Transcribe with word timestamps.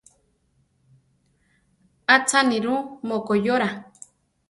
Acha 2.15 2.39
nirú 2.49 2.75
mokoyóra. 3.07 3.69